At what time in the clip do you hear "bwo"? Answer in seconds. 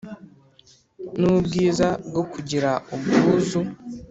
2.07-2.23